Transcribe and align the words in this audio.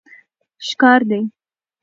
ښکار 0.67 1.01
دي 1.09 1.19